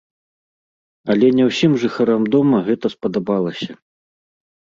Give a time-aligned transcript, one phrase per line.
[1.13, 3.71] Але не ўсім жыхарам дома гэта спадабалася.